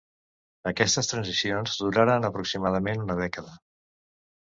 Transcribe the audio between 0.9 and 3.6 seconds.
transicions duraren aproximadament una dècada.